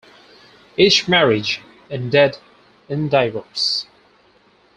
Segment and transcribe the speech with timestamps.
[0.77, 2.39] Each marriage ended
[2.89, 3.85] in divorce.